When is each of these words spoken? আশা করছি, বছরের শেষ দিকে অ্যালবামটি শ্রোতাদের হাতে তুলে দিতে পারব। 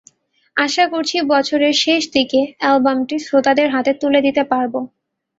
আশা 0.57 0.85
করছি, 0.87 1.17
বছরের 1.33 1.75
শেষ 1.83 2.01
দিকে 2.15 2.41
অ্যালবামটি 2.59 3.15
শ্রোতাদের 3.19 3.67
হাতে 3.69 3.91
তুলে 4.01 4.19
দিতে 4.21 4.43
পারব। 4.51 4.73